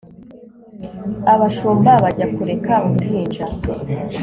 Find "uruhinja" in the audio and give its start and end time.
2.87-3.45